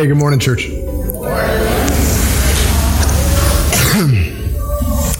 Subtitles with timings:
[0.00, 0.66] Hey, good morning, church.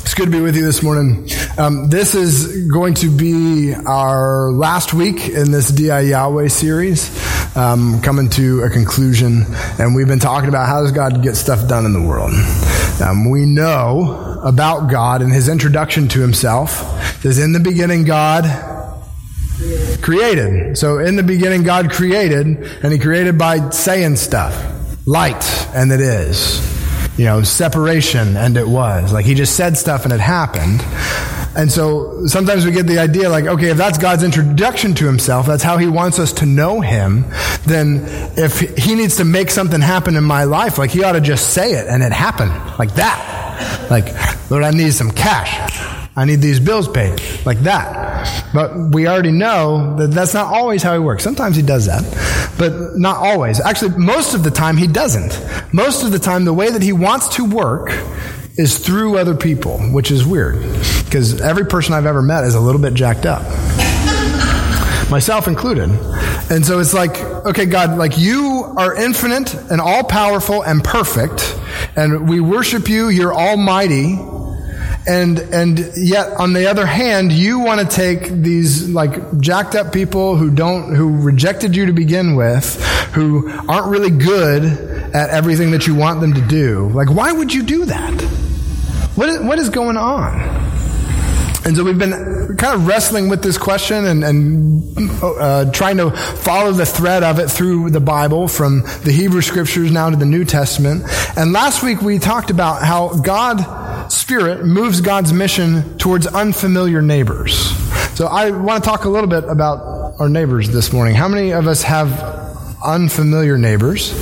[0.00, 1.29] It's good to be with you this morning.
[1.59, 7.11] Um, this is going to be our last week in this DI Yahweh series,
[7.55, 9.45] um, coming to a conclusion.
[9.79, 12.33] And we've been talking about how does God get stuff done in the world.
[13.02, 16.80] Um, we know about God and his introduction to himself.
[17.19, 18.45] It says, In the beginning, God
[20.02, 20.77] created.
[20.78, 22.47] So in the beginning, God created,
[22.83, 24.70] and he created by saying stuff.
[25.10, 26.60] Light, and it is
[27.20, 29.12] you know, separation, and it was.
[29.12, 30.82] Like he just said stuff and it happened.
[31.55, 35.46] And so sometimes we get the idea like, okay, if that's God's introduction to himself,
[35.46, 37.27] that's how he wants us to know him,
[37.66, 38.04] then
[38.38, 41.52] if he needs to make something happen in my life, like he ought to just
[41.52, 42.52] say it and it happened.
[42.79, 43.88] Like that.
[43.90, 45.99] Like, Lord, I need some cash.
[46.21, 47.18] I need these bills paid.
[47.46, 48.51] Like that.
[48.52, 51.24] But we already know that that's not always how he works.
[51.24, 52.02] Sometimes he does that,
[52.59, 53.59] but not always.
[53.59, 55.32] Actually, most of the time he doesn't.
[55.73, 57.88] Most of the time, the way that he wants to work
[58.59, 60.60] is through other people, which is weird
[61.07, 63.41] because every person I've ever met is a little bit jacked up.
[65.10, 65.88] Myself included.
[66.50, 71.59] And so it's like, okay, God, like you are infinite and all powerful and perfect,
[71.97, 74.19] and we worship you, you're almighty,
[75.06, 79.92] and and yet on the other hand you want to take these like jacked up
[79.92, 82.82] people who don't who rejected you to begin with
[83.15, 84.65] who aren't really good
[85.15, 86.88] at everything that you want them to do.
[86.91, 88.20] Like why would you do that?
[89.16, 90.60] What is, what is going on?
[91.62, 96.10] And so we've been kind of wrestling with this question and, and uh, trying to
[96.10, 100.25] follow the thread of it through the Bible from the Hebrew scriptures now to the
[100.25, 101.04] New Testament.
[101.37, 103.79] And last week we talked about how God
[104.31, 107.53] Spirit moves God's mission towards unfamiliar neighbors.
[108.16, 111.16] So I want to talk a little bit about our neighbors this morning.
[111.16, 112.12] How many of us have
[112.80, 114.12] unfamiliar neighbors?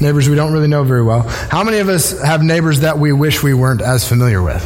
[0.00, 1.24] Neighbors we don't really know very well.
[1.28, 4.62] How many of us have neighbors that we wish we weren't as familiar with?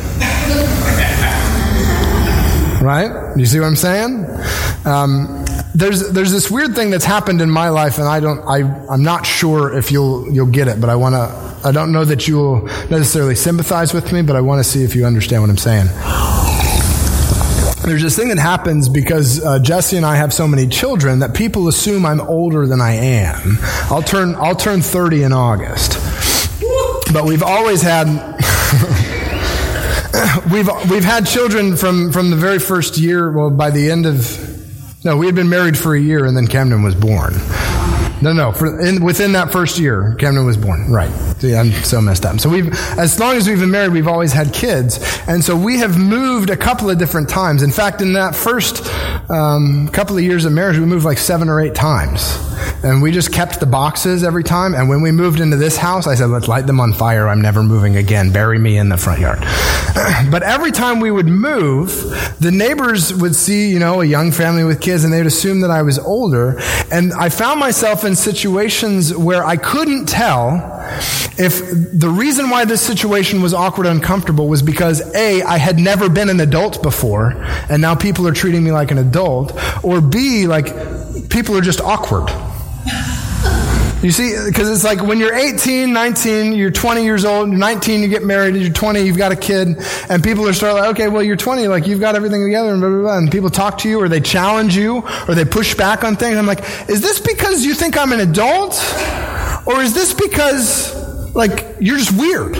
[2.80, 3.34] right?
[3.36, 4.24] You see what I'm saying?
[4.84, 5.44] Um,
[5.74, 9.02] there's there's this weird thing that's happened in my life, and I don't I I'm
[9.02, 12.28] not sure if you'll you'll get it, but I want to I don't know that
[12.28, 15.56] you'll necessarily sympathize with me, but I want to see if you understand what I'm
[15.56, 15.86] saying.
[17.84, 21.34] There's this thing that happens because uh, Jesse and I have so many children that
[21.34, 23.58] people assume I'm older than I am.
[23.90, 25.92] I'll turn I'll turn 30 in August,
[27.12, 28.06] but we've always had.
[30.50, 33.30] we've we've had children from from the very first year.
[33.30, 36.48] Well, by the end of no, we had been married for a year, and then
[36.48, 37.34] Camden was born.
[38.20, 38.50] No, no.
[38.50, 40.90] For, in, within that first year, Camden was born.
[40.90, 41.10] Right.
[41.38, 42.40] See, I'm so messed up.
[42.40, 44.98] So we've, as long as we've been married, we've always had kids,
[45.28, 47.62] and so we have moved a couple of different times.
[47.62, 48.86] In fact, in that first
[49.28, 52.38] um, couple of years of marriage, we moved like seven or eight times.
[52.82, 54.74] And we just kept the boxes every time.
[54.74, 57.28] And when we moved into this house, I said, let's light them on fire.
[57.28, 58.32] I'm never moving again.
[58.32, 59.40] Bury me in the front yard.
[60.30, 61.90] but every time we would move,
[62.38, 65.70] the neighbors would see, you know, a young family with kids and they'd assume that
[65.70, 66.58] I was older.
[66.90, 70.75] And I found myself in situations where I couldn't tell
[71.38, 71.60] if
[71.92, 76.08] the reason why this situation was awkward and uncomfortable was because A, I had never
[76.08, 77.32] been an adult before,
[77.68, 79.52] and now people are treating me like an adult,
[79.84, 80.66] or B, like
[81.30, 82.30] people are just awkward.
[84.02, 88.02] You see, because it's like when you're 18, 19, you're 20 years old, you're 19,
[88.02, 91.08] you get married, you're 20, you've got a kid, and people are starting like, okay,
[91.08, 93.18] well, you're 20, like you've got everything together, and blah, blah, blah.
[93.18, 96.36] And people talk to you, or they challenge you, or they push back on things.
[96.36, 98.74] I'm like, is this because you think I'm an adult?
[99.66, 102.56] Or is this because, like, you're just weird?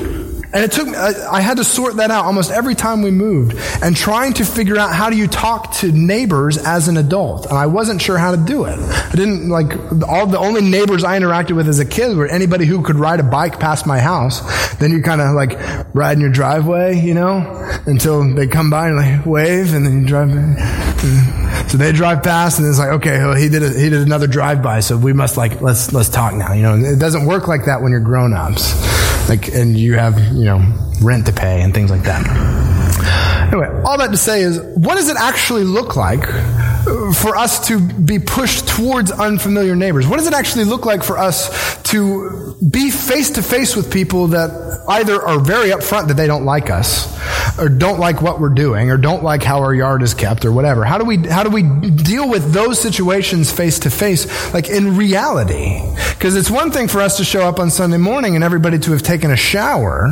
[0.52, 3.58] And it took me, I had to sort that out almost every time we moved
[3.82, 7.44] and trying to figure out how do you talk to neighbors as an adult.
[7.46, 8.78] And I wasn't sure how to do it.
[8.78, 9.70] I didn't like,
[10.08, 13.20] all the only neighbors I interacted with as a kid were anybody who could ride
[13.20, 14.40] a bike past my house.
[14.76, 15.58] Then you kind of like
[15.94, 20.00] ride in your driveway, you know, until they come by and like wave and then
[20.00, 20.30] you drive.
[21.68, 24.26] So they drive past and it's like, okay, well, he did a, he did another
[24.26, 26.52] drive by, so we must like let's let's talk now.
[26.52, 30.18] You know, it doesn't work like that when you're grown ups, like and you have
[30.34, 30.60] you know
[31.02, 32.26] rent to pay and things like that.
[33.48, 36.24] Anyway, all that to say is, what does it actually look like
[37.14, 40.06] for us to be pushed towards unfamiliar neighbors?
[40.06, 44.28] What does it actually look like for us to be face to face with people
[44.28, 47.12] that either are very upfront that they don't like us,
[47.58, 50.52] or don't like what we're doing or don't like how our yard is kept or
[50.52, 50.84] whatever.
[50.84, 54.96] How do we, how do we deal with those situations face to face, like in
[54.96, 55.82] reality?
[56.10, 58.92] Because it's one thing for us to show up on Sunday morning and everybody to
[58.92, 60.08] have taken a shower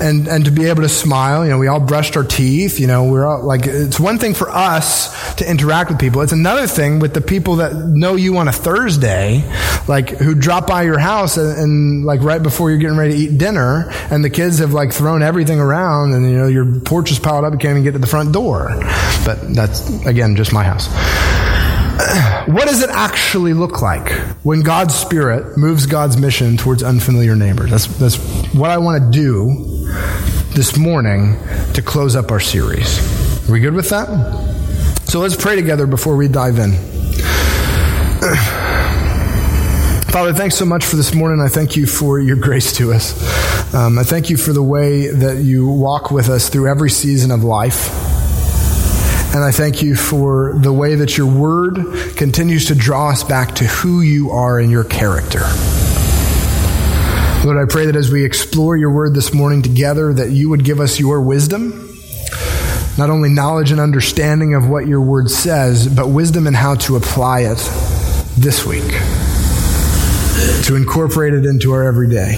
[0.00, 1.44] and, and to be able to smile.
[1.44, 2.78] You know, we all brushed our teeth.
[2.78, 6.11] You know, we're all like, it's one thing for us to interact with people.
[6.20, 9.42] It's another thing with the people that know you on a Thursday,
[9.88, 13.18] like who drop by your house and, and like right before you're getting ready to
[13.18, 17.10] eat dinner and the kids have like thrown everything around and you know, your porch
[17.10, 17.52] is piled up.
[17.52, 18.68] You can't even get to the front door.
[19.24, 20.88] But that's again, just my house.
[22.46, 24.10] What does it actually look like
[24.42, 27.70] when God's Spirit moves God's mission towards unfamiliar neighbors?
[27.70, 28.16] That's, that's
[28.52, 29.86] what I want to do
[30.54, 31.38] this morning
[31.74, 32.98] to close up our series.
[33.48, 34.51] Are we good with that?
[35.12, 36.72] So let's pray together before we dive in.
[40.10, 41.38] Father, thanks so much for this morning.
[41.38, 43.74] I thank you for your grace to us.
[43.74, 47.30] Um, I thank you for the way that you walk with us through every season
[47.30, 47.90] of life.
[49.34, 51.76] And I thank you for the way that your word
[52.16, 55.40] continues to draw us back to who you are and your character.
[57.44, 60.64] Lord, I pray that as we explore your word this morning together, that you would
[60.64, 61.91] give us your wisdom,
[62.98, 66.96] not only knowledge and understanding of what your word says, but wisdom in how to
[66.96, 67.58] apply it
[68.36, 68.90] this week,
[70.64, 72.34] to incorporate it into our everyday.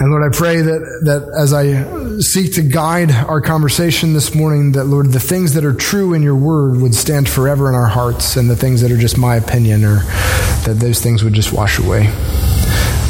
[0.00, 4.72] And Lord, I pray that, that as I seek to guide our conversation this morning
[4.72, 7.86] that, Lord, the things that are true in your word would stand forever in our
[7.86, 9.96] hearts, and the things that are just my opinion, or
[10.64, 12.06] that those things would just wash away.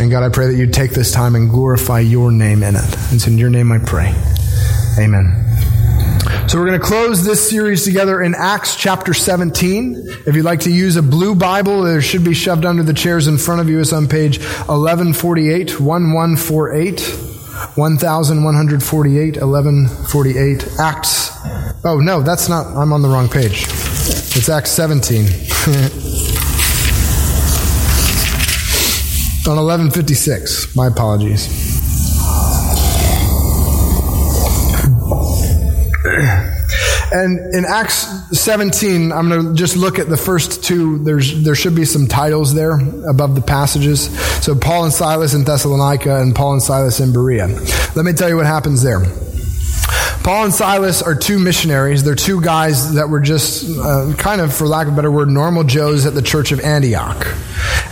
[0.00, 2.96] And God, I pray that you'd take this time and glorify your name in it.
[3.12, 4.14] It's in your name I pray.
[4.98, 5.49] Amen.
[6.50, 9.94] So we're going to close this series together in Acts chapter 17.
[10.26, 13.28] If you'd like to use a blue Bible, there should be shoved under the chairs
[13.28, 13.78] in front of you.
[13.78, 17.00] It's on page 1148, 1148.
[17.76, 21.38] 1148, 1148, Acts.
[21.84, 23.62] Oh, no, that's not, I'm on the wrong page.
[23.62, 25.20] It's Acts 17.
[29.46, 30.74] on 1156.
[30.74, 31.69] My apologies.
[37.12, 38.06] And in Acts
[38.38, 40.98] 17, I'm going to just look at the first two.
[40.98, 42.78] There's, there should be some titles there
[43.08, 44.16] above the passages.
[44.44, 47.48] So Paul and Silas in Thessalonica and Paul and Silas in Berea.
[47.96, 49.00] Let me tell you what happens there.
[50.22, 52.04] Paul and Silas are two missionaries.
[52.04, 55.30] They're two guys that were just uh, kind of, for lack of a better word,
[55.30, 57.26] normal Joes at the church of Antioch.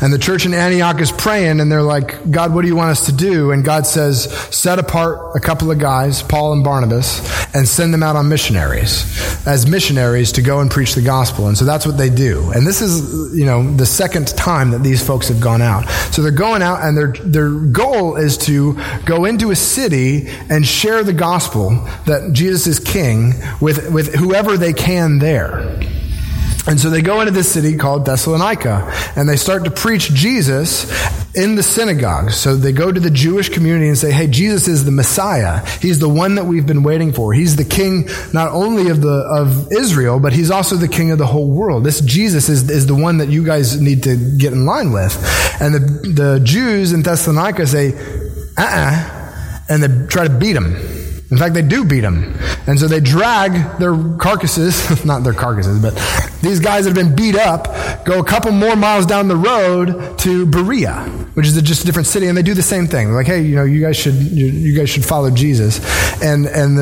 [0.02, 2.90] And the church in Antioch is praying and they're like, God, what do you want
[2.90, 3.50] us to do?
[3.50, 7.18] And God says, set apart a couple of guys, Paul and Barnabas,
[7.54, 11.48] and send them out on missionaries, as missionaries to go and preach the gospel.
[11.48, 12.52] And so that's what they do.
[12.52, 15.88] And this is, you know, the second time that these folks have gone out.
[16.12, 20.64] So they're going out and their, their goal is to go into a city and
[20.66, 21.70] share the gospel
[22.18, 25.78] that Jesus is king with, with whoever they can there.
[26.68, 30.84] And so they go into this city called Thessalonica and they start to preach Jesus
[31.34, 32.30] in the synagogue.
[32.30, 35.64] So they go to the Jewish community and say, Hey, Jesus is the Messiah.
[35.80, 37.32] He's the one that we've been waiting for.
[37.32, 41.16] He's the king not only of the, of Israel, but he's also the king of
[41.16, 41.84] the whole world.
[41.84, 45.16] This Jesus is, is the one that you guys need to get in line with.
[45.62, 47.94] And the, the Jews in Thessalonica say,
[48.58, 50.97] uh-uh, and they try to beat him.
[51.30, 52.34] In fact, they do beat them.
[52.66, 55.94] And so they drag their carcasses, not their carcasses, but
[56.40, 57.66] these guys that have been beat up,
[58.06, 60.94] go a couple more miles down the road to Berea,
[61.34, 63.08] which is a, just a different city, and they do the same thing.
[63.08, 65.80] They're like, hey, you know, you guys should, you, you guys should follow Jesus.
[66.22, 66.78] And, and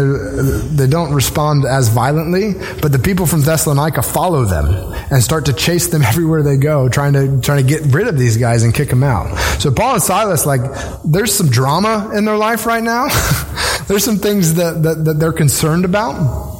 [0.78, 4.66] they don't respond as violently, but the people from Thessalonica follow them
[5.10, 8.16] and start to chase them everywhere they go, trying to, trying to get rid of
[8.16, 9.36] these guys and kick them out.
[9.60, 10.60] So Paul and Silas, like,
[11.04, 13.08] there's some drama in their life right now.
[13.88, 16.54] there's some things that, that, that they're concerned about.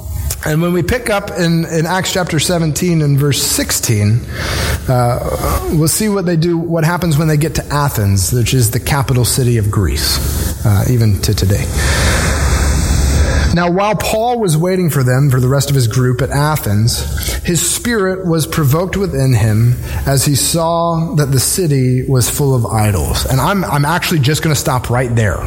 [0.45, 4.21] And when we pick up in, in Acts chapter 17 and verse 16,
[4.87, 8.71] uh, we'll see what they do, what happens when they get to Athens, which is
[8.71, 11.65] the capital city of Greece, uh, even to today.
[13.53, 17.01] Now, while Paul was waiting for them, for the rest of his group at Athens,
[17.43, 19.73] his spirit was provoked within him
[20.05, 23.25] as he saw that the city was full of idols.
[23.25, 25.39] And I'm, I'm actually just going to stop right there.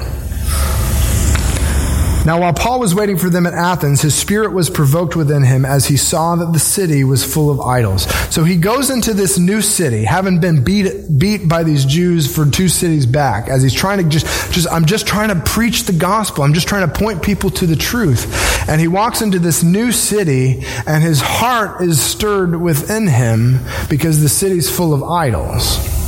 [2.27, 5.65] Now, while Paul was waiting for them at Athens, his spirit was provoked within him
[5.65, 8.05] as he saw that the city was full of idols.
[8.33, 12.45] So he goes into this new city, having been beat, beat by these Jews for
[12.45, 15.95] two cities back, as he's trying to just, just, I'm just trying to preach the
[15.95, 16.45] gospel.
[16.45, 18.69] I'm just trying to point people to the truth.
[18.69, 24.21] And he walks into this new city, and his heart is stirred within him because
[24.21, 26.00] the city's full of idols.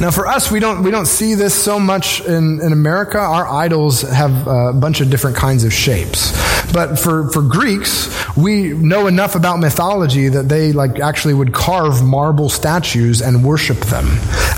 [0.00, 3.18] Now, for us, we don't we don't see this so much in, in America.
[3.18, 6.32] Our idols have uh, a bunch of different kinds of shapes.
[6.72, 12.02] But for, for Greeks, we know enough about mythology that they like actually would carve
[12.02, 14.06] marble statues and worship them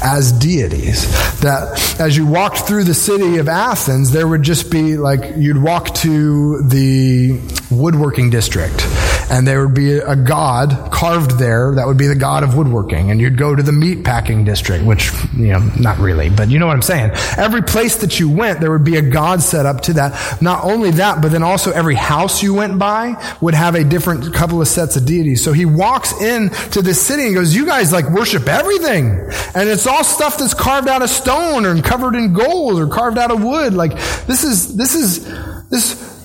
[0.02, 1.04] as deities.
[1.40, 5.62] That as you walked through the city of Athens, there would just be like you'd
[5.62, 7.38] walk to the
[7.70, 8.86] woodworking district
[9.30, 13.10] and there would be a god carved there that would be the god of woodworking.
[13.10, 16.58] And you'd go to the meat packing district which you know not really but you
[16.58, 17.10] know what i'm saying.
[17.36, 20.40] Every place that you went there would be a god set up to that.
[20.42, 24.34] Not only that but then also every house you went by would have a different
[24.34, 25.42] couple of sets of deities.
[25.42, 29.10] So he walks in to this city and goes you guys like worship everything.
[29.54, 33.18] And it's all stuff that's carved out of stone or covered in gold or carved
[33.18, 33.74] out of wood.
[33.74, 33.92] Like
[34.26, 35.24] this is this is
[35.70, 36.15] this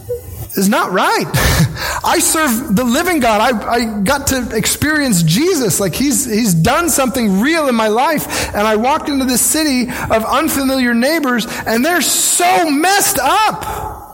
[0.58, 1.25] is not right.
[2.03, 3.41] I serve the living God.
[3.41, 5.79] I, I got to experience Jesus.
[5.79, 8.53] Like he's, he's done something real in my life.
[8.53, 14.12] And I walked into this city of unfamiliar neighbors and they're so messed up.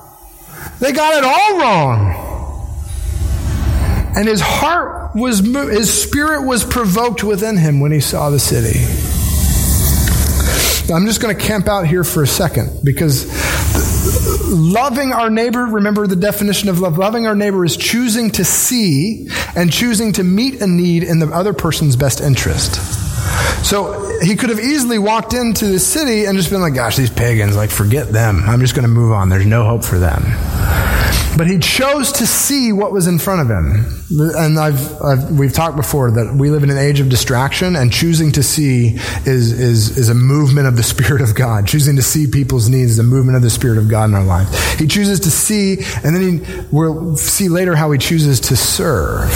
[0.79, 2.23] They got it all wrong.
[4.15, 8.79] And his heart was, his spirit was provoked within him when he saw the city.
[10.91, 13.25] I'm just going to camp out here for a second because
[14.49, 16.97] loving our neighbor, remember the definition of love.
[16.97, 21.27] Loving our neighbor is choosing to see and choosing to meet a need in the
[21.27, 22.75] other person's best interest.
[23.65, 27.09] So he could have easily walked into the city and just been like, gosh, these
[27.09, 28.43] pagans, like, forget them.
[28.45, 29.29] I'm just going to move on.
[29.29, 30.23] There's no hope for them.
[31.37, 33.85] But he chose to see what was in front of him.
[34.35, 37.93] And I've, I've, we've talked before that we live in an age of distraction, and
[37.93, 41.67] choosing to see is, is, is a movement of the Spirit of God.
[41.67, 44.23] Choosing to see people's needs is a movement of the Spirit of God in our
[44.23, 44.79] life.
[44.79, 49.29] He chooses to see, and then he, we'll see later how he chooses to serve.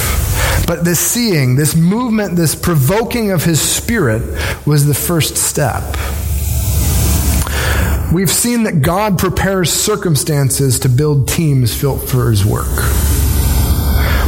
[0.65, 4.21] But this seeing, this movement, this provoking of his Spirit
[4.65, 5.83] was the first step.
[8.11, 12.67] We've seen that God prepares circumstances to build teams built for his work.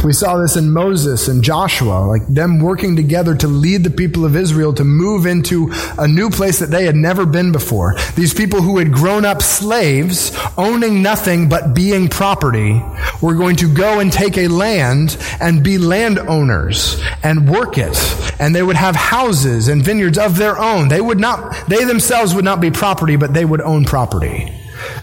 [0.04, 4.26] We saw this in Moses and Joshua, like them working together to lead the people
[4.26, 7.94] of Israel to move into a new place that they had never been before.
[8.14, 12.82] These people who had grown up slaves, owning nothing but being property,
[13.22, 17.96] were going to go and take a land and be landowners and work it.
[18.38, 20.88] And they would have houses and vineyards of their own.
[20.88, 24.52] They would not, they themselves would not be property, but they would own property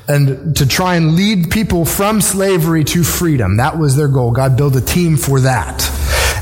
[0.07, 3.57] and to try and lead people from slavery to freedom.
[3.57, 4.31] That was their goal.
[4.31, 5.89] God built a team for that.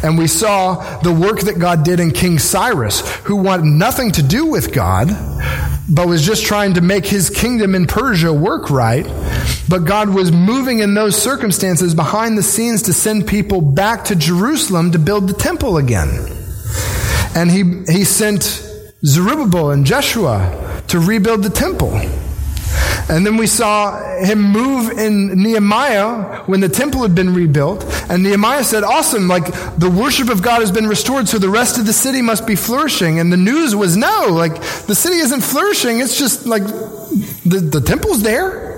[0.01, 4.23] And we saw the work that God did in King Cyrus, who wanted nothing to
[4.23, 5.09] do with God,
[5.89, 9.05] but was just trying to make his kingdom in Persia work right.
[9.67, 14.15] But God was moving in those circumstances behind the scenes to send people back to
[14.15, 16.09] Jerusalem to build the temple again.
[17.35, 18.43] And he, he sent
[19.05, 21.91] Zerubbabel and Jeshua to rebuild the temple.
[23.09, 27.83] And then we saw him move in Nehemiah when the temple had been rebuilt.
[28.07, 29.45] And Nehemiah said, Awesome, like
[29.77, 32.55] the worship of God has been restored, so the rest of the city must be
[32.55, 33.19] flourishing.
[33.19, 37.81] And the news was no, like the city isn't flourishing, it's just like the, the
[37.81, 38.69] temple's there.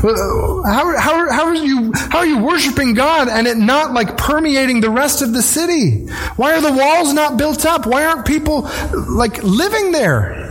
[0.00, 4.80] How, how, how, are you, how are you worshiping God and it not like permeating
[4.80, 6.06] the rest of the city?
[6.36, 7.84] Why are the walls not built up?
[7.84, 10.47] Why aren't people like living there?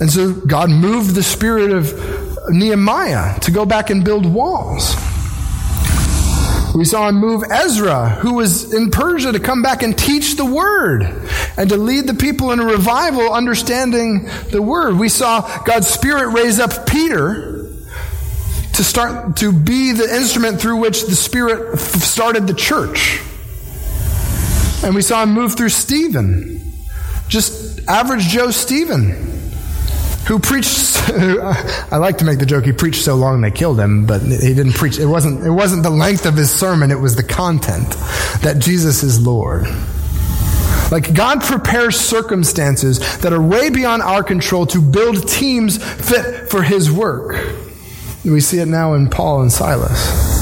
[0.00, 4.94] And so God moved the spirit of Nehemiah to go back and build walls.
[6.74, 10.44] We saw him move Ezra, who was in Persia, to come back and teach the
[10.44, 11.02] word
[11.56, 14.98] and to lead the people in a revival understanding the word.
[14.98, 17.70] We saw God's Spirit raise up Peter
[18.72, 23.20] to start to be the instrument through which the Spirit started the church.
[24.82, 26.60] And we saw him move through Stephen,
[27.28, 29.33] just average Joe Stephen
[30.26, 34.06] who preached I like to make the joke he preached so long they killed him
[34.06, 37.16] but he didn't preach it wasn't it wasn't the length of his sermon it was
[37.16, 37.90] the content
[38.42, 39.66] that Jesus is Lord.
[40.90, 46.62] Like God prepares circumstances that are way beyond our control to build teams fit for
[46.62, 47.34] his work.
[48.24, 50.32] We see it now in Paul and Silas.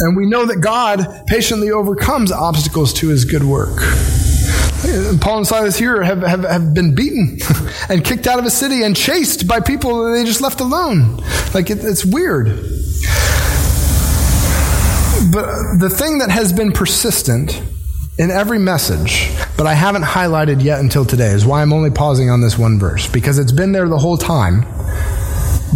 [0.00, 3.78] And we know that God patiently overcomes obstacles to his good work
[5.20, 7.38] Paul and Silas here have, have, have been beaten
[7.88, 11.16] and kicked out of a city and chased by people they just left alone.
[11.54, 12.46] Like, it, it's weird.
[15.32, 17.62] But the thing that has been persistent
[18.18, 22.30] in every message, but I haven't highlighted yet until today, is why I'm only pausing
[22.30, 24.62] on this one verse, because it's been there the whole time,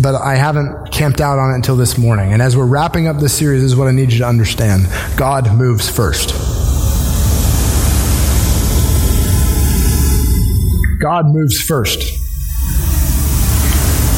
[0.00, 2.32] but I haven't camped out on it until this morning.
[2.32, 4.86] And as we're wrapping up this series, this is what I need you to understand
[5.16, 6.47] God moves first.
[10.98, 12.18] God moves first.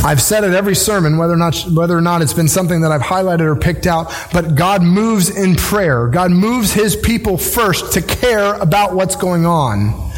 [0.03, 2.91] I've said it every sermon, whether or not whether or not it's been something that
[2.91, 6.09] I've highlighted or picked out, but God moves in prayer.
[6.09, 10.11] God moves his people first to care about what's going on.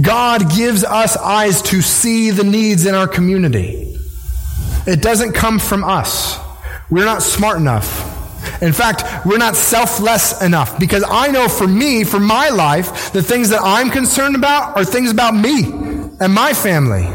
[0.00, 3.98] God gives us eyes to see the needs in our community.
[4.86, 6.38] It doesn't come from us.
[6.90, 8.14] We're not smart enough.
[8.62, 13.22] In fact, we're not selfless enough because I know for me, for my life, the
[13.22, 15.85] things that I'm concerned about are things about me
[16.20, 17.06] and my family.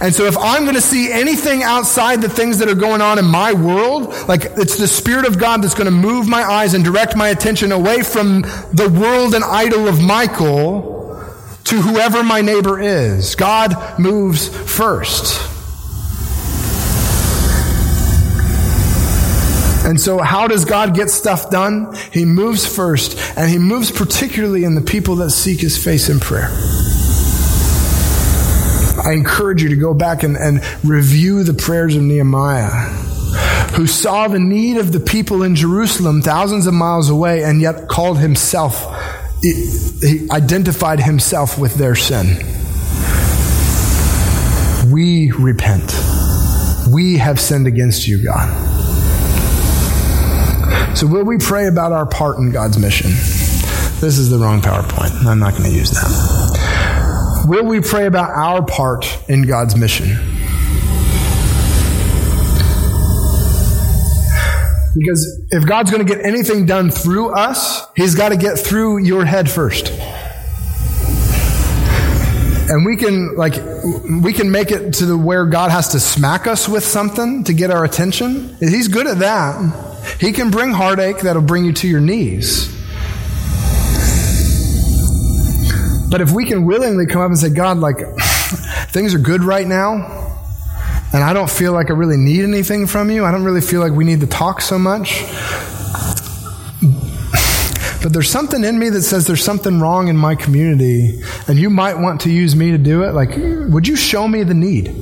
[0.00, 3.18] And so if I'm going to see anything outside the things that are going on
[3.18, 6.74] in my world, like it's the Spirit of God that's going to move my eyes
[6.74, 8.42] and direct my attention away from
[8.72, 10.92] the world and idol of Michael
[11.64, 13.34] to whoever my neighbor is.
[13.34, 15.50] God moves first.
[19.86, 21.94] And so, how does God get stuff done?
[22.10, 26.20] He moves first, and He moves particularly in the people that seek His face in
[26.20, 26.48] prayer.
[29.04, 32.70] I encourage you to go back and, and review the prayers of Nehemiah,
[33.74, 37.88] who saw the need of the people in Jerusalem thousands of miles away and yet
[37.88, 38.82] called himself,
[39.42, 42.38] he identified himself with their sin.
[44.90, 45.92] We repent.
[46.90, 48.48] We have sinned against you, God.
[50.96, 53.10] So, will we pray about our part in God's mission?
[54.00, 55.26] This is the wrong PowerPoint.
[55.26, 56.33] I'm not going to use that.
[57.46, 60.06] Will we pray about our part in God's mission?
[64.96, 69.04] Because if God's going to get anything done through us, He's got to get through
[69.04, 69.90] your head first.
[72.70, 73.54] And we can, like,
[74.22, 77.52] we can make it to the where God has to smack us with something to
[77.52, 78.56] get our attention.
[78.58, 80.16] He's good at that.
[80.18, 82.73] He can bring heartache that'll bring you to your knees.
[86.08, 87.96] But if we can willingly come up and say, God, like,
[88.88, 89.92] things are good right now,
[91.12, 93.80] and I don't feel like I really need anything from you, I don't really feel
[93.80, 95.24] like we need to talk so much.
[98.02, 101.70] But there's something in me that says there's something wrong in my community, and you
[101.70, 103.12] might want to use me to do it.
[103.12, 103.30] Like,
[103.72, 104.94] would you show me the need?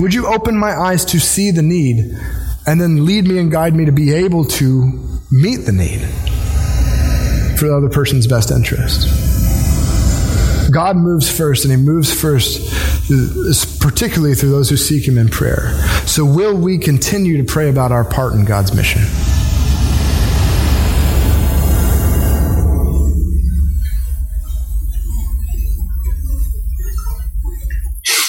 [0.00, 2.16] Would you open my eyes to see the need
[2.66, 6.08] and then lead me and guide me to be able to meet the need
[7.58, 9.08] for the other person's best interest?
[10.70, 12.60] God moves first, and He moves first,
[13.80, 15.72] particularly through those who seek Him in prayer.
[16.06, 19.02] So, will we continue to pray about our part in God's mission?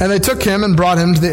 [0.00, 1.30] And they took him and brought him to the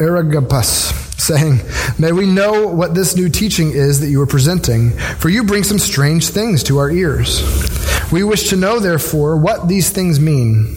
[0.00, 1.60] Areopagus saying,
[1.98, 5.62] May we know what this new teaching is that you are presenting, for you bring
[5.62, 7.42] some strange things to our ears.
[8.10, 10.76] We wish to know, therefore, what these things mean.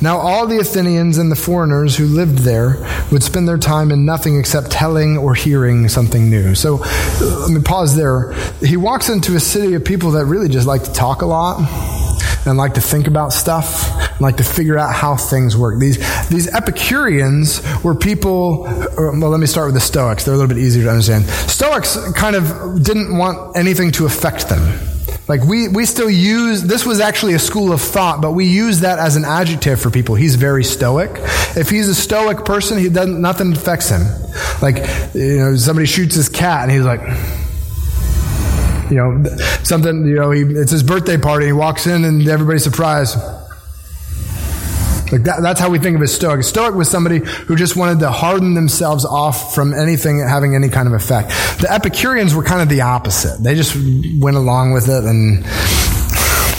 [0.00, 2.76] Now, all the Athenians and the foreigners who lived there
[3.10, 6.54] would spend their time in nothing except telling or hearing something new.
[6.54, 8.32] So, uh, let me pause there.
[8.60, 11.58] He walks into a city of people that really just like to talk a lot
[12.46, 15.78] and like to think about stuff, and like to figure out how things work.
[15.78, 15.98] These,
[16.28, 20.24] these Epicureans were people, uh, well, let me start with the Stoics.
[20.24, 21.24] They're a little bit easier to understand.
[21.26, 24.78] Stoics kind of didn't want anything to affect them.
[25.28, 28.80] Like we, we still use, this was actually a school of thought, but we use
[28.80, 30.16] that as an adjective for people.
[30.16, 31.10] He's very stoic.
[31.56, 34.02] If he's a stoic person, he doesn't, nothing affects him.
[34.60, 34.78] Like,
[35.14, 37.00] you know, somebody shoots his cat and he's like,
[38.90, 39.24] you know,
[39.62, 41.46] something, you know, he, it's his birthday party.
[41.46, 43.16] He walks in and everybody's surprised.
[45.12, 46.40] Like that, that's how we think of a stoic.
[46.40, 50.68] A stoic was somebody who just wanted to harden themselves off from anything having any
[50.68, 51.30] kind of effect.
[51.60, 53.42] The Epicureans were kind of the opposite.
[53.42, 53.74] They just
[54.20, 55.44] went along with it and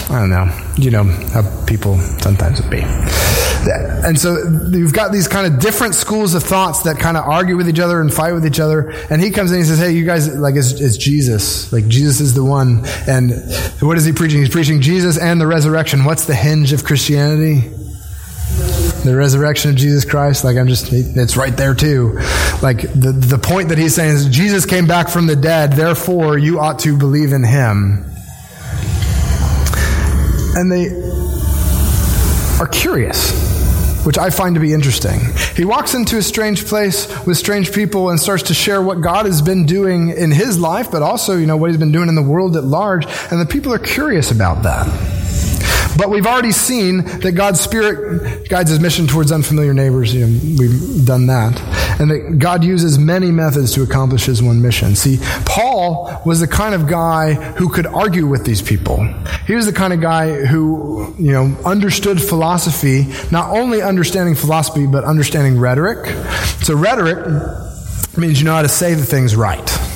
[0.09, 0.51] I don't know.
[0.75, 2.81] You know how people sometimes would be.
[3.67, 4.37] And so
[4.71, 7.79] you've got these kind of different schools of thoughts that kind of argue with each
[7.79, 8.89] other and fight with each other.
[9.09, 11.71] And he comes in and he says, Hey, you guys, like, it's, it's Jesus.
[11.71, 12.83] Like, Jesus is the one.
[13.07, 13.31] And
[13.81, 14.39] what is he preaching?
[14.39, 16.03] He's preaching Jesus and the resurrection.
[16.05, 17.71] What's the hinge of Christianity?
[19.03, 22.19] the resurrection of Jesus Christ, like I'm just, it's right there too.
[22.61, 26.37] Like the, the point that he's saying is Jesus came back from the dead, therefore
[26.37, 28.05] you ought to believe in him.
[30.55, 30.89] And they
[32.61, 33.50] are curious.
[34.03, 35.19] Which I find to be interesting.
[35.55, 39.25] He walks into a strange place with strange people and starts to share what God
[39.25, 42.15] has been doing in his life, but also, you know, what he's been doing in
[42.15, 44.87] the world at large, and the people are curious about that.
[45.97, 50.13] But we've already seen that God's Spirit guides his mission towards unfamiliar neighbors.
[50.13, 51.59] You know, we've done that.
[52.01, 54.95] And that God uses many methods to accomplish his one mission.
[54.95, 59.05] See, Paul was the kind of guy who could argue with these people.
[59.45, 64.87] He was the kind of guy who, you know, understood philosophy, not only understanding philosophy,
[64.87, 66.07] but understanding rhetoric.
[66.63, 67.23] So rhetoric
[68.17, 69.90] means you know how to say the things right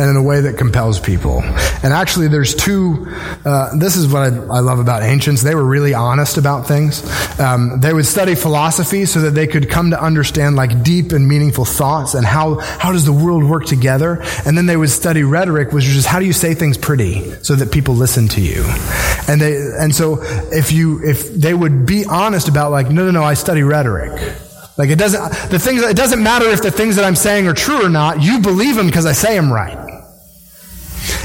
[0.00, 1.42] and in a way that compels people.
[1.82, 3.06] And actually, there's two.
[3.44, 5.42] Uh, this is what I, I, love about ancients.
[5.42, 7.04] They were really honest about things.
[7.38, 11.28] Um, they would study philosophy so that they could come to understand like deep and
[11.28, 14.22] meaningful thoughts and how how does the world work together.
[14.46, 17.32] And then they would study rhetoric, which is just how do you say things pretty
[17.42, 18.64] so that people listen to you.
[19.28, 23.10] And they and so if you if they would be honest about like no no
[23.10, 24.12] no I study rhetoric.
[24.78, 27.52] Like it doesn't the things it doesn't matter if the things that I'm saying are
[27.52, 28.22] true or not.
[28.22, 29.89] You believe them because I say them right.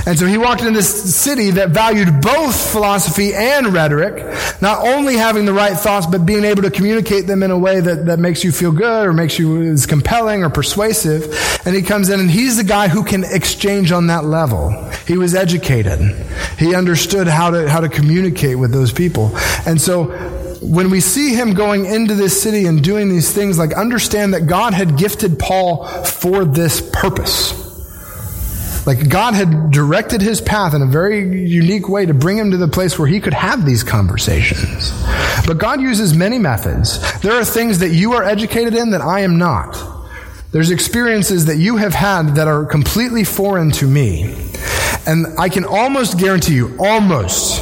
[0.05, 4.23] And so he walked into this city that valued both philosophy and rhetoric,
[4.61, 7.79] not only having the right thoughts, but being able to communicate them in a way
[7.79, 11.33] that, that makes you feel good or makes you is compelling or persuasive.
[11.65, 14.71] And he comes in and he's the guy who can exchange on that level.
[15.07, 15.99] He was educated.
[16.59, 19.35] He understood how to, how to communicate with those people.
[19.65, 20.05] And so
[20.61, 24.45] when we see him going into this city and doing these things, like understand that
[24.45, 27.64] God had gifted Paul for this purpose.
[28.85, 32.57] Like God had directed his path in a very unique way to bring him to
[32.57, 34.91] the place where he could have these conversations.
[35.47, 36.99] But God uses many methods.
[37.21, 39.75] There are things that you are educated in that I am not.
[40.51, 44.35] There's experiences that you have had that are completely foreign to me.
[45.07, 47.61] And I can almost guarantee you, almost,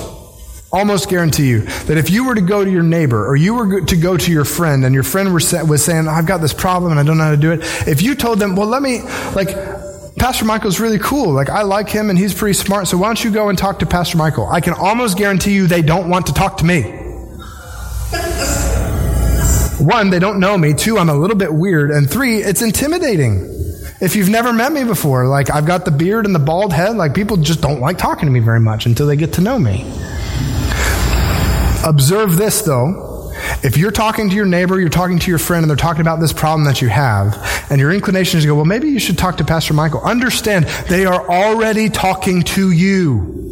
[0.72, 3.82] almost guarantee you that if you were to go to your neighbor or you were
[3.82, 7.00] to go to your friend and your friend was saying, I've got this problem and
[7.00, 9.02] I don't know how to do it, if you told them, well, let me,
[9.36, 9.56] like,
[10.18, 11.32] Pastor Michael's really cool.
[11.34, 12.88] Like, I like him and he's pretty smart.
[12.88, 14.48] So why don't you go and talk to Pastor Michael?
[14.48, 16.82] I can almost guarantee you they don't want to talk to me.
[19.80, 20.74] One, they don't know me.
[20.74, 21.92] Two, I'm a little bit weird.
[21.92, 23.50] And three, it's intimidating.
[24.00, 26.96] If you've never met me before, like I've got the beard and the bald head,
[26.96, 29.58] like people just don't like talking to me very much until they get to know
[29.58, 29.84] me.
[31.86, 33.13] Observe this though.
[33.64, 36.20] If you're talking to your neighbor, you're talking to your friend, and they're talking about
[36.20, 37.38] this problem that you have,
[37.72, 40.02] and your inclination is to go, well, maybe you should talk to Pastor Michael.
[40.02, 43.43] Understand, they are already talking to you.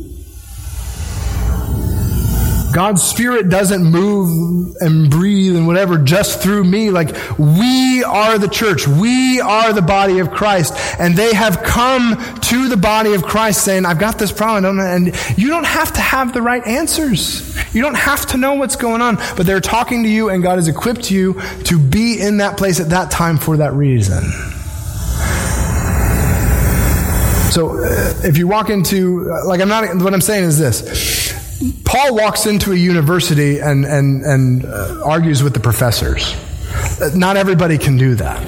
[2.72, 6.90] God's Spirit doesn't move and breathe and whatever just through me.
[6.90, 8.88] Like, we are the church.
[8.88, 10.74] We are the body of Christ.
[11.00, 14.80] And they have come to the body of Christ saying, I've got this problem.
[14.80, 15.08] And
[15.38, 17.56] you don't have to have the right answers.
[17.74, 19.18] You don't have to know what's going on.
[19.36, 22.80] But they're talking to you and God has equipped you to be in that place
[22.80, 24.24] at that time for that reason.
[27.52, 27.84] So,
[28.24, 31.21] if you walk into, like, I'm not, what I'm saying is this
[31.92, 36.34] Paul walks into a university and, and, and uh, argues with the professors.
[37.14, 38.48] Not everybody can do that.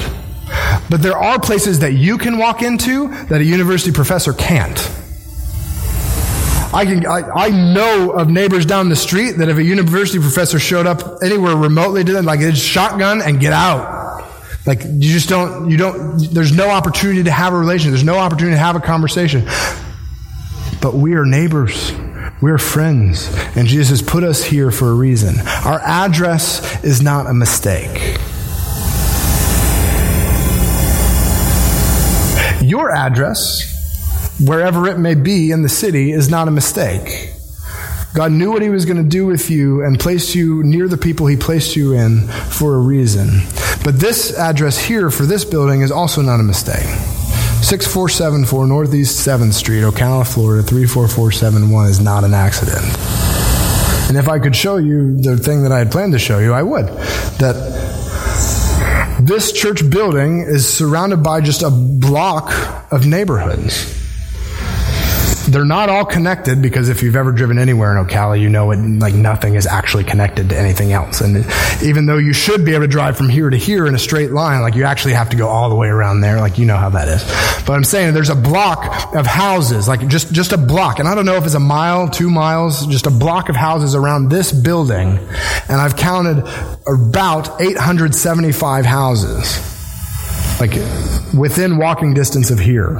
[0.89, 4.79] But there are places that you can walk into that a university professor can't.
[6.73, 10.57] I, can, I, I know of neighbors down the street that if a university professor
[10.57, 14.23] showed up anywhere remotely to them, like it's shotgun and get out.
[14.65, 17.91] Like you just don't, you don't, there's no opportunity to have a relation.
[17.91, 19.43] There's no opportunity to have a conversation.
[20.81, 21.91] But we are neighbors.
[22.43, 25.39] We're friends, and Jesus put us here for a reason.
[25.63, 28.17] Our address is not a mistake.
[32.61, 37.31] Your address, wherever it may be in the city, is not a mistake.
[38.13, 40.97] God knew what He was going to do with you and placed you near the
[40.97, 43.39] people He placed you in for a reason.
[43.85, 47.12] But this address here for this building is also not a mistake.
[47.63, 52.83] 6474 Northeast 7th Street, Ocala, Florida 34471 is not an accident.
[54.09, 56.51] And if I could show you the thing that I had planned to show you,
[56.51, 56.87] I would.
[57.39, 57.55] That
[59.21, 62.51] this church building is surrounded by just a block
[62.91, 64.02] of neighborhoods.
[65.53, 68.77] They're not all connected because if you've ever driven anywhere in Ocala, you know it,
[68.77, 71.21] like nothing is actually connected to anything else.
[71.21, 71.45] And
[71.83, 74.31] even though you should be able to drive from here to here in a straight
[74.31, 76.39] line, like you actually have to go all the way around there.
[76.39, 77.23] Like you know how that is.
[77.67, 80.97] But I'm saying there's a block of houses, like just, just a block.
[80.97, 83.93] And I don't know if it's a mile, two miles, just a block of houses
[83.93, 85.19] around this building.
[85.69, 86.39] And I've counted
[86.87, 90.71] about 875 houses, like
[91.37, 92.97] within walking distance of here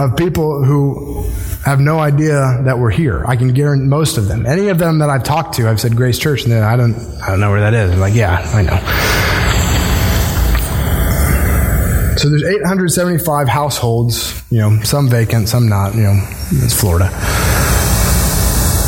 [0.00, 1.28] of people who
[1.64, 3.22] have no idea that we're here.
[3.26, 4.46] I can guarantee most of them.
[4.46, 7.28] Any of them that I've talked to, I've said Grace Church, and I don't, I
[7.28, 7.92] don't know where that is.
[7.92, 8.78] I'm like, yeah, I know.
[12.16, 16.18] So there's 875 households, you know, some vacant, some not, you know,
[16.52, 17.10] it's Florida,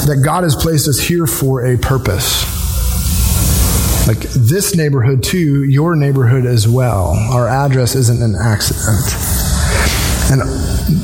[0.06, 2.48] that God has placed us here for a purpose.
[4.08, 7.10] Like this neighborhood too, your neighborhood as well.
[7.30, 9.31] Our address isn't an accident.
[10.32, 10.40] And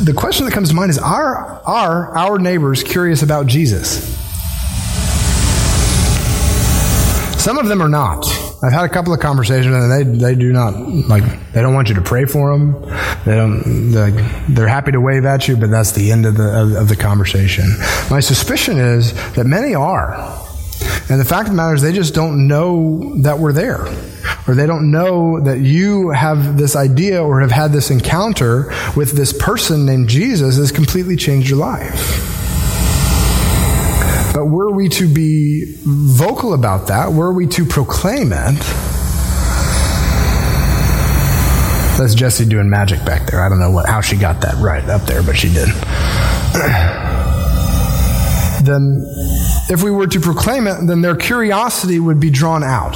[0.06, 4.02] the question that comes to mind is are, are our neighbors curious about Jesus?
[7.38, 8.26] Some of them are not.
[8.62, 10.74] I've had a couple of conversations, and they they do not
[11.08, 12.72] like they don't want you to pray for them.
[13.24, 13.92] They don't.
[13.92, 16.96] They're, happy to wave at you, but that's the end of the of, of the
[16.96, 17.64] conversation.
[18.10, 20.12] My suspicion is that many are,
[21.10, 23.86] and the fact of the matter is they just don't know that we're there,
[24.46, 29.12] or they don't know that you have this idea or have had this encounter with
[29.12, 32.34] this person named Jesus has completely changed your life.
[34.34, 38.62] But were we to be vocal about that, were we to proclaim it,
[41.98, 43.40] that's Jesse doing magic back there.
[43.40, 45.68] I don't know what, how she got that right up there, but she did.
[48.64, 49.04] then,
[49.70, 52.94] if we were to proclaim it, then their curiosity would be drawn out.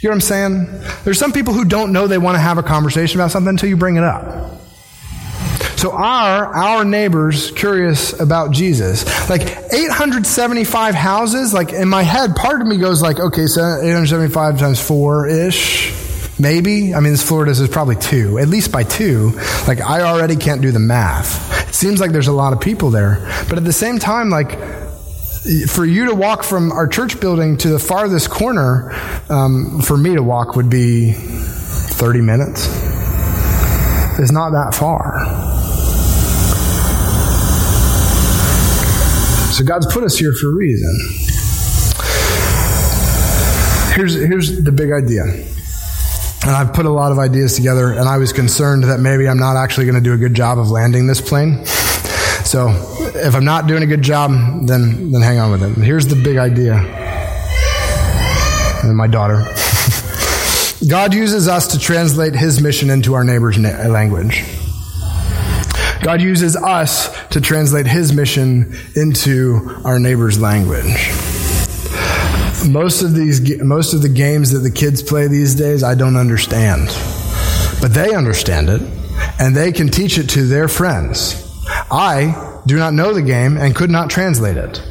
[0.00, 0.80] You know what I'm saying?
[1.04, 3.68] There's some people who don't know they want to have a conversation about something until
[3.68, 4.52] you bring it up.
[5.76, 9.04] So are our neighbors curious about Jesus?
[9.28, 14.58] Like 875 houses, like in my head, part of me goes like, okay, so 875
[14.58, 15.94] times four ish.
[16.38, 16.94] Maybe.
[16.94, 19.30] I mean, this Florida's is probably two, at least by two.
[19.66, 21.68] Like, I already can't do the math.
[21.68, 23.26] It seems like there's a lot of people there.
[23.48, 24.58] But at the same time, like,
[25.68, 28.92] for you to walk from our church building to the farthest corner,
[29.28, 32.66] um, for me to walk would be 30 minutes.
[34.18, 35.20] It's not that far.
[39.52, 40.92] So God's put us here for a reason.
[43.94, 45.22] Here's, here's the big idea.
[46.42, 49.38] And I've put a lot of ideas together, and I was concerned that maybe I'm
[49.38, 51.64] not actually going to do a good job of landing this plane.
[52.46, 52.68] So
[53.16, 54.30] if I'm not doing a good job,
[54.68, 55.82] then, then hang on with it.
[55.82, 56.74] Here's the big idea.
[58.84, 59.38] And my daughter.
[60.88, 64.44] God uses us to translate his mission into our neighbor's language.
[66.02, 71.10] God uses us to translate his mission into our neighbor's language.
[72.68, 76.16] Most of these most of the games that the kids play these days I don't
[76.16, 76.96] understand.
[77.80, 78.82] But they understand it
[79.40, 81.45] and they can teach it to their friends.
[81.90, 84.82] I do not know the game and could not translate it.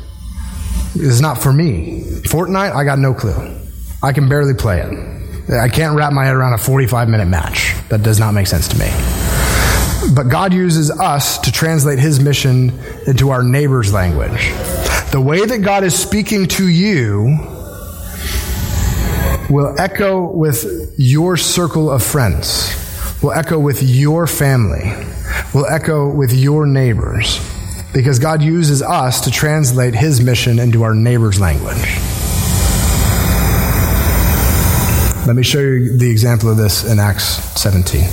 [0.96, 2.02] It's not for me.
[2.24, 3.60] Fortnite, I got no clue.
[4.02, 5.52] I can barely play it.
[5.54, 7.76] I can't wrap my head around a 45 minute match.
[7.90, 8.90] That does not make sense to me.
[10.14, 12.72] But God uses us to translate his mission
[13.08, 14.52] into our neighbor's language.
[15.12, 17.38] The way that God is speaking to you
[19.50, 22.74] will echo with your circle of friends,
[23.22, 24.94] will echo with your family,
[25.54, 27.40] will echo with your neighbors.
[27.94, 31.76] Because God uses us to translate his mission into our neighbor's language.
[35.26, 37.24] Let me show you the example of this in Acts
[37.60, 38.04] 17.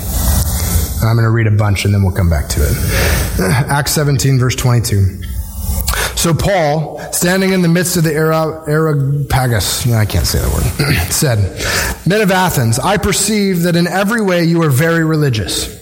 [1.02, 2.76] I'm going to read a bunch and then we'll come back to it.
[3.40, 5.20] Acts 17, verse 22.
[6.16, 11.38] So Paul, standing in the midst of the Areopagus, I can't say that word, said,
[12.06, 15.81] Men of Athens, I perceive that in every way you are very religious.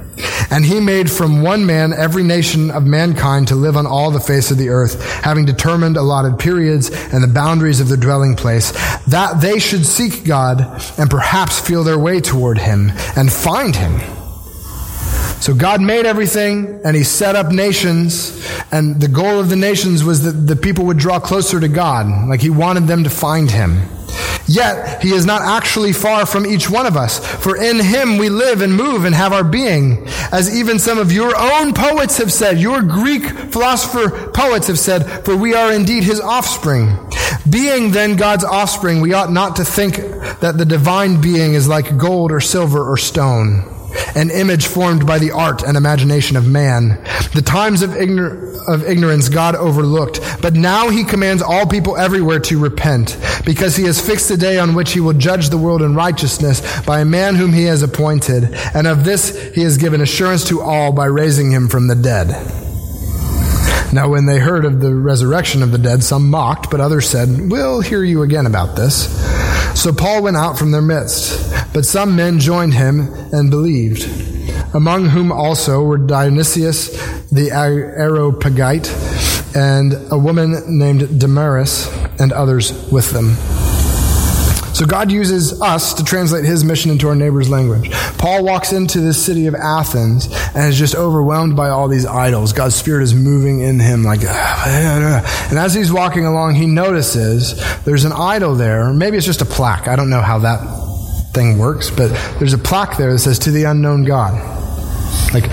[0.49, 4.19] And he made from one man every nation of mankind to live on all the
[4.19, 8.71] face of the earth, having determined allotted periods and the boundaries of the dwelling place,
[9.05, 10.61] that they should seek God
[10.97, 13.99] and perhaps feel their way toward him and find him.
[15.41, 20.03] So God made everything and he set up nations and the goal of the nations
[20.03, 22.29] was that the people would draw closer to God.
[22.29, 23.81] Like he wanted them to find him.
[24.55, 28.29] Yet he is not actually far from each one of us, for in him we
[28.29, 30.07] live and move and have our being.
[30.31, 35.25] As even some of your own poets have said, your Greek philosopher poets have said,
[35.25, 36.97] for we are indeed his offspring.
[37.49, 39.95] Being then God's offspring, we ought not to think
[40.41, 43.80] that the divine being is like gold or silver or stone
[44.15, 47.01] an image formed by the art and imagination of man.
[47.33, 52.59] The times of, of ignorance God overlooked, but now he commands all people everywhere to
[52.59, 55.95] repent, because he has fixed a day on which he will judge the world in
[55.95, 60.43] righteousness by a man whom he has appointed, and of this he has given assurance
[60.45, 62.70] to all by raising him from the dead.
[63.93, 67.51] Now, when they heard of the resurrection of the dead, some mocked, but others said,
[67.51, 69.09] We'll hear you again about this.
[69.79, 74.03] So Paul went out from their midst, but some men joined him and believed,
[74.73, 76.89] among whom also were Dionysius
[77.31, 78.89] the Areopagite
[79.55, 81.87] and a woman named Damaris
[82.19, 83.35] and others with them.
[84.81, 87.91] So God uses us to translate his mission into our neighbor's language.
[88.17, 92.51] Paul walks into this city of Athens and is just overwhelmed by all these idols.
[92.51, 98.05] God's spirit is moving in him like, and as he's walking along, he notices there's
[98.05, 98.91] an idol there.
[98.91, 99.87] Maybe it's just a plaque.
[99.87, 100.57] I don't know how that
[101.31, 102.07] thing works, but
[102.39, 104.33] there's a plaque there that says to the unknown God.
[105.31, 105.43] Like,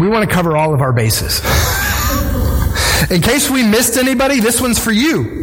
[0.00, 1.40] we want to cover all of our bases.
[3.12, 5.41] In case we missed anybody, this one's for you.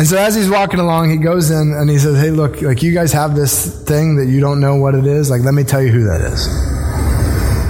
[0.00, 2.82] And so as he's walking along, he goes in and he says, Hey, look, like
[2.82, 5.28] you guys have this thing that you don't know what it is.
[5.28, 6.48] Like, let me tell you who that is.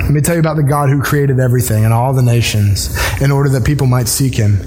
[0.03, 3.33] Let me tell you about the God who created everything and all the nations in
[3.33, 4.61] order that people might seek him.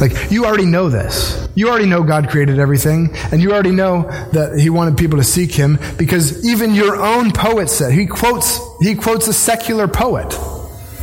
[0.00, 1.48] Like, you already know this.
[1.56, 5.24] You already know God created everything, and you already know that He wanted people to
[5.24, 10.32] seek Him because even your own poet said, he quotes, he quotes a secular poet,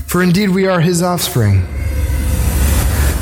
[0.06, 1.65] for indeed we are His offspring.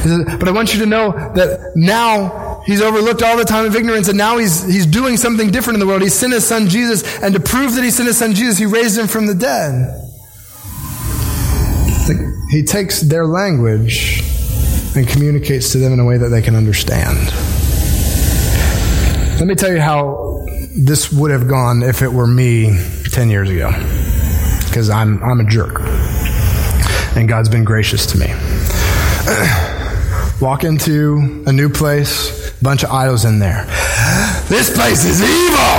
[0.04, 4.08] But I want you to know that now He's overlooked all the time of ignorance,
[4.08, 6.02] and now he's, he's doing something different in the world.
[6.02, 8.66] He sent his son Jesus, and to prove that he sent his son Jesus, he
[8.66, 10.02] raised him from the dead.
[12.50, 14.22] He takes their language
[14.96, 17.18] and communicates to them in a way that they can understand.
[19.40, 20.46] Let me tell you how
[20.78, 22.80] this would have gone if it were me
[23.12, 23.72] 10 years ago.
[24.66, 25.82] Because I'm, I'm a jerk.
[27.18, 28.28] And God's been gracious to me.
[30.42, 33.64] Walk into a new place, bunch of idols in there.
[34.50, 35.78] This place is evil.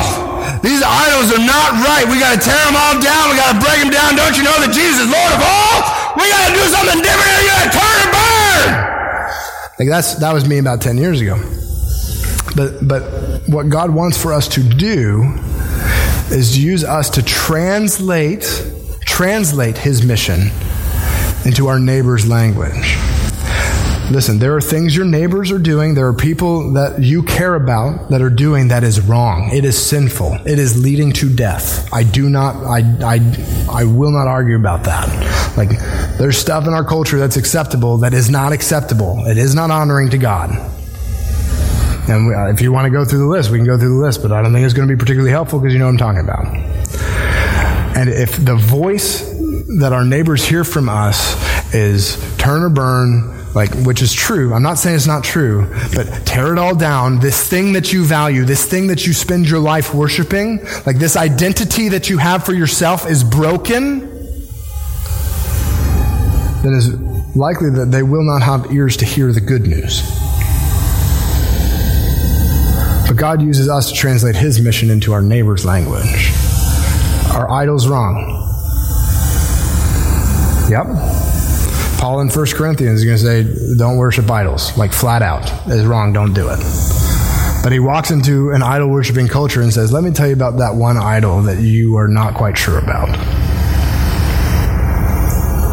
[0.63, 2.07] These idols are not right.
[2.07, 3.31] We got to tear them all down.
[3.31, 4.15] We got to break them down.
[4.15, 5.83] Don't you know that Jesus is Lord of all?
[6.15, 7.31] We got to do something different.
[7.43, 8.71] You got to turn and burn.
[9.79, 11.37] Like that's that was me about ten years ago.
[12.55, 13.03] But but
[13.49, 15.35] what God wants for us to do
[16.31, 18.47] is to use us to translate
[19.03, 20.51] translate His mission
[21.45, 22.97] into our neighbor's language.
[24.11, 28.09] Listen, there are things your neighbors are doing, there are people that you care about
[28.09, 29.51] that are doing that is wrong.
[29.53, 30.35] It is sinful.
[30.47, 31.93] It is leading to death.
[31.93, 35.09] I do not, I, I, I will not argue about that.
[35.57, 35.71] Like,
[36.19, 39.27] there's stuff in our culture that's acceptable that is not acceptable.
[39.27, 40.51] It is not honoring to God.
[42.09, 44.05] And uh, if you want to go through the list, we can go through the
[44.05, 45.93] list, but I don't think it's going to be particularly helpful because you know what
[45.93, 46.47] I'm talking about.
[47.97, 49.29] And if the voice
[49.81, 51.35] that our neighbors hear from us
[51.75, 54.53] is turn or burn, like, which is true.
[54.53, 57.21] I'm not saying it's not true, but tear it all down.
[57.21, 61.17] This thing that you value, this thing that you spend your life worshiping, like this
[61.17, 64.01] identity that you have for yourself is broken,
[66.63, 70.03] then likely that they will not have ears to hear the good news.
[73.09, 76.31] But God uses us to translate His mission into our neighbor's language.
[77.31, 78.43] Our idols wrong?
[80.69, 81.26] Yep.
[81.99, 85.51] Paul in 1 Corinthians is going to say, don't worship idols, like flat out.
[85.67, 86.59] It's wrong, don't do it.
[87.63, 90.59] But he walks into an idol worshiping culture and says, let me tell you about
[90.59, 93.09] that one idol that you are not quite sure about.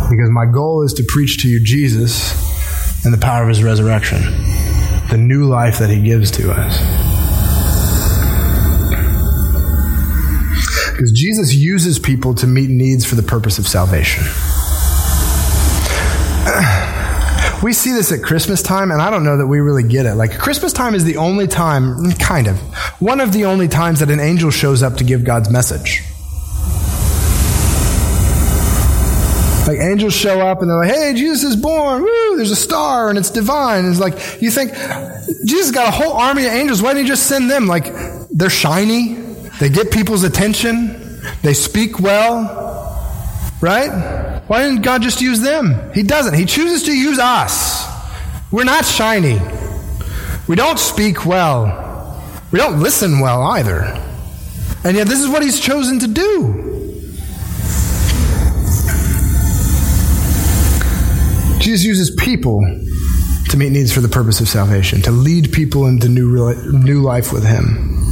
[0.09, 2.33] Because my goal is to preach to you Jesus
[3.05, 4.21] and the power of his resurrection,
[5.09, 6.79] the new life that he gives to us.
[10.91, 14.23] Because Jesus uses people to meet needs for the purpose of salvation
[17.63, 20.15] we see this at Christmas time, and I don't know that we really get it.
[20.15, 22.59] Like, Christmas time is the only time, kind of,
[22.99, 26.03] one of the only times that an angel shows up to give God's message.
[29.67, 32.01] Like angels show up and they're like, "Hey, Jesus is born!
[32.03, 32.35] Woo!
[32.35, 34.73] There's a star and it's divine." And it's like you think
[35.45, 36.81] Jesus got a whole army of angels.
[36.81, 37.65] Why didn't he just send them?
[37.65, 37.85] Like
[38.29, 39.13] they're shiny,
[39.59, 42.43] they get people's attention, they speak well,
[43.61, 44.32] right?
[44.47, 45.91] Why didn't God just use them?
[45.93, 46.33] He doesn't.
[46.33, 47.87] He chooses to use us.
[48.51, 49.39] We're not shiny.
[50.47, 52.21] We don't speak well.
[52.51, 53.81] We don't listen well either.
[54.83, 56.69] And yet, this is what He's chosen to do.
[61.59, 62.59] Jesus uses people
[63.49, 67.31] to meet needs for the purpose of salvation, to lead people into new, new life
[67.31, 68.02] with Him.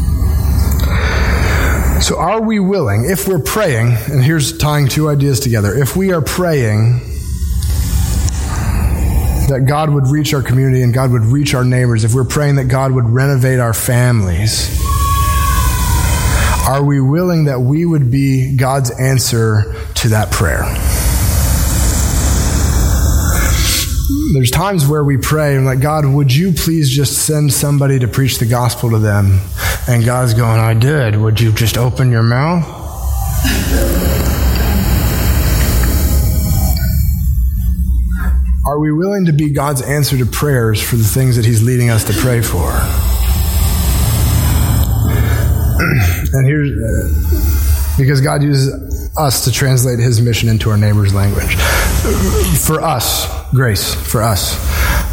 [2.01, 6.11] So, are we willing, if we're praying, and here's tying two ideas together, if we
[6.11, 6.99] are praying
[9.47, 12.55] that God would reach our community and God would reach our neighbors, if we're praying
[12.55, 14.81] that God would renovate our families,
[16.67, 20.63] are we willing that we would be God's answer to that prayer?
[24.33, 28.07] There's times where we pray and like, God, would you please just send somebody to
[28.07, 29.39] preach the gospel to them?
[29.91, 31.17] And God's going, I did.
[31.17, 32.63] Would you just open your mouth?
[38.65, 41.89] Are we willing to be God's answer to prayers for the things that He's leading
[41.89, 42.71] us to pray for?
[45.81, 51.53] and here's uh, because God uses us to translate His mission into our neighbor's language.
[52.65, 54.55] For us, grace, for us.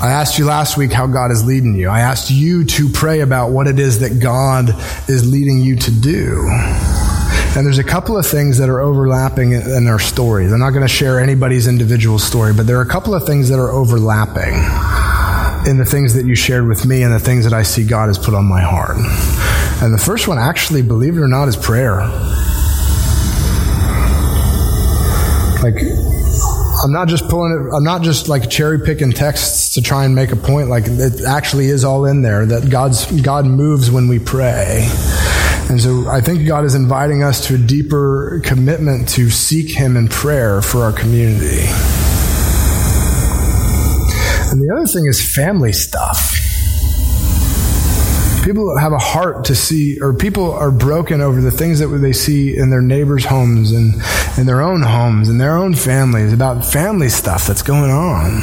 [0.01, 1.89] I asked you last week how God is leading you.
[1.89, 4.71] I asked you to pray about what it is that God
[5.09, 6.47] is leading you to do.
[7.57, 10.47] And there's a couple of things that are overlapping in our story.
[10.47, 13.49] They're not going to share anybody's individual story, but there are a couple of things
[13.49, 14.55] that are overlapping
[15.69, 18.07] in the things that you shared with me and the things that I see God
[18.07, 18.97] has put on my heart.
[19.83, 22.07] And the first one, actually, believe it or not, is prayer.
[25.61, 25.83] Like,
[26.83, 30.15] I'm not just pulling it, I'm not just like cherry picking texts to try and
[30.15, 30.69] make a point.
[30.69, 34.89] Like it actually is all in there that God's, God moves when we pray.
[35.69, 39.97] And so I think God is inviting us to a deeper commitment to seek Him
[39.97, 41.67] in prayer for our community.
[44.51, 46.48] And the other thing is family stuff.
[48.49, 52.15] People have a heart to see, or people are broken over the things that they
[52.15, 53.93] see in their neighbors' homes and
[54.39, 58.41] in their own homes and their own families about family stuff that's going on.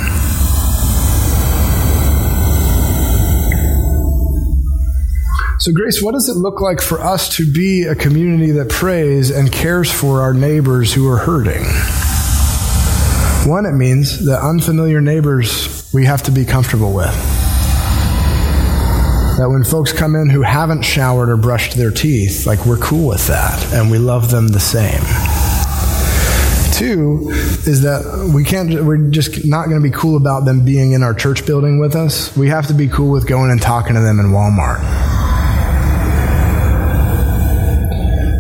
[5.60, 9.32] So, Grace, what does it look like for us to be a community that prays
[9.32, 11.66] and cares for our neighbors who are hurting?
[13.50, 17.35] One, it means that unfamiliar neighbors we have to be comfortable with.
[19.38, 23.10] That when folks come in who haven't showered or brushed their teeth, like we're cool
[23.10, 25.02] with that and we love them the same.
[26.74, 27.30] Two
[27.70, 31.04] is that we can't, we're just not going to be cool about them being in
[31.04, 32.36] our church building with us.
[32.38, 34.80] We have to be cool with going and talking to them in Walmart.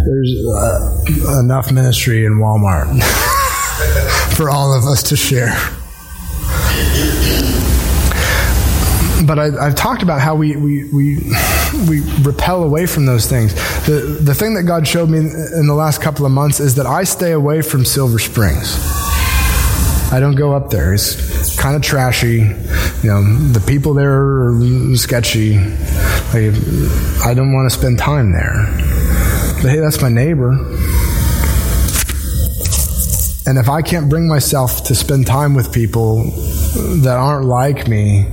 [0.05, 3.03] There's uh, enough ministry in Walmart
[4.37, 5.57] for all of us to share.
[9.25, 11.17] But I, have talked about how we, we, we,
[11.87, 13.53] we repel away from those things.
[13.85, 16.85] The, the thing that God showed me in the last couple of months is that
[16.85, 18.77] I stay away from Silver Springs.
[20.11, 20.93] I don't go up there.
[20.93, 22.37] It's kind of trashy.
[22.37, 25.57] You know, the people there are sketchy.
[25.57, 26.53] Like,
[27.25, 28.65] I don't want to spend time there.
[29.61, 30.51] But hey, that's my neighbor.
[33.47, 36.23] And if I can't bring myself to spend time with people
[37.03, 38.25] that aren't like me,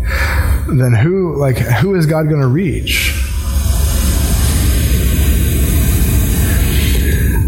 [0.67, 3.13] then who like who is God going to reach?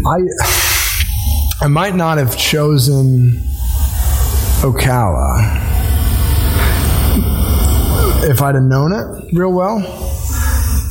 [0.05, 0.19] I
[1.61, 3.41] I might not have chosen
[4.61, 5.63] Ocala
[8.29, 9.79] if I'd have known it real well.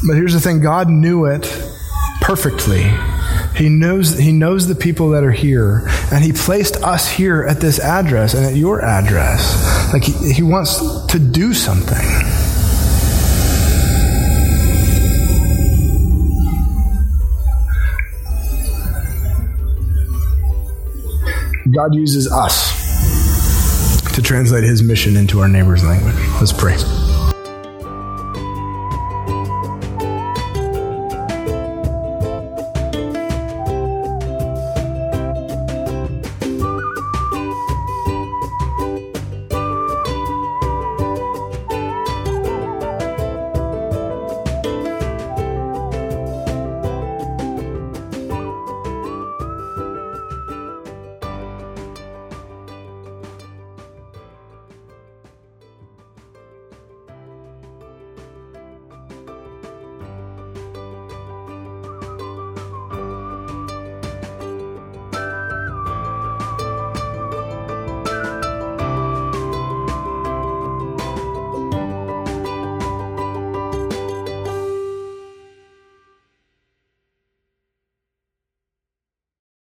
[0.07, 1.43] But here's the thing God knew it
[2.21, 2.93] perfectly.
[3.55, 7.61] He knows he knows the people that are here, and he placed us here at
[7.61, 9.93] this address and at your address.
[9.93, 12.05] Like he, he wants to do something.
[21.73, 22.75] God uses us
[24.15, 26.15] to translate his mission into our neighbor's language.
[26.39, 26.77] Let's pray.